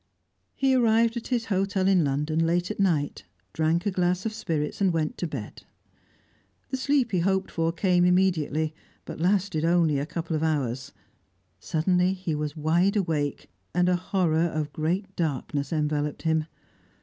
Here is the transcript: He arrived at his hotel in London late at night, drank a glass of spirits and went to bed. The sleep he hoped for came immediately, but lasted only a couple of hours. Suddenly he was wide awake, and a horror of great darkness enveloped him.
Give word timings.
He 0.55 0.73
arrived 0.73 1.15
at 1.15 1.27
his 1.27 1.45
hotel 1.45 1.87
in 1.87 2.03
London 2.03 2.39
late 2.43 2.71
at 2.71 2.79
night, 2.79 3.23
drank 3.53 3.85
a 3.85 3.91
glass 3.91 4.25
of 4.25 4.33
spirits 4.33 4.81
and 4.81 4.91
went 4.91 5.15
to 5.19 5.27
bed. 5.27 5.61
The 6.69 6.77
sleep 6.77 7.11
he 7.11 7.19
hoped 7.19 7.51
for 7.51 7.71
came 7.71 8.03
immediately, 8.03 8.73
but 9.05 9.21
lasted 9.21 9.63
only 9.63 9.99
a 9.99 10.07
couple 10.07 10.35
of 10.35 10.41
hours. 10.41 10.91
Suddenly 11.59 12.13
he 12.13 12.33
was 12.33 12.57
wide 12.57 12.95
awake, 12.95 13.51
and 13.75 13.87
a 13.87 13.95
horror 13.95 14.47
of 14.47 14.73
great 14.73 15.15
darkness 15.15 15.71
enveloped 15.71 16.23
him. 16.23 16.45